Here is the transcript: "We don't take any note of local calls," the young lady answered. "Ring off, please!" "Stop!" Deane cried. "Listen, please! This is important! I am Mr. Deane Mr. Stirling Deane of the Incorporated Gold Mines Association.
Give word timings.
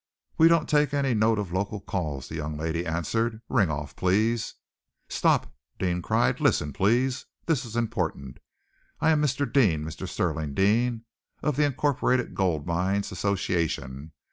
"We 0.39 0.47
don't 0.47 0.67
take 0.67 0.95
any 0.95 1.13
note 1.13 1.37
of 1.37 1.53
local 1.53 1.79
calls," 1.79 2.27
the 2.27 2.33
young 2.37 2.57
lady 2.57 2.87
answered. 2.87 3.39
"Ring 3.47 3.69
off, 3.69 3.95
please!" 3.95 4.55
"Stop!" 5.07 5.53
Deane 5.77 6.01
cried. 6.01 6.41
"Listen, 6.41 6.73
please! 6.73 7.27
This 7.45 7.65
is 7.65 7.75
important! 7.75 8.39
I 8.99 9.11
am 9.11 9.21
Mr. 9.21 9.45
Deane 9.45 9.83
Mr. 9.83 10.09
Stirling 10.09 10.55
Deane 10.55 11.03
of 11.43 11.55
the 11.55 11.65
Incorporated 11.65 12.33
Gold 12.33 12.65
Mines 12.65 13.11
Association. 13.11 14.13